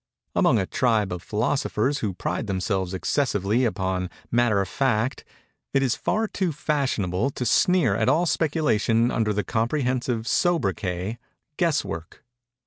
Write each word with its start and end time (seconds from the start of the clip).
Among 0.35 0.57
a 0.57 0.65
tribe 0.65 1.13
of 1.13 1.21
philosophers 1.21 1.99
who 1.99 2.15
pride 2.15 2.47
themselves 2.47 2.91
excessively 2.95 3.65
upon 3.65 4.09
matter 4.31 4.59
of 4.59 4.67
fact, 4.67 5.23
it 5.75 5.83
is 5.83 5.93
far 5.93 6.27
too 6.27 6.51
fashionable 6.51 7.29
to 7.29 7.45
sneer 7.45 7.95
at 7.95 8.09
all 8.09 8.25
speculation 8.25 9.11
under 9.11 9.31
the 9.31 9.43
comprehensive 9.43 10.27
sobriquet, 10.27 11.19
"guess 11.55 11.85
work." 11.85 12.23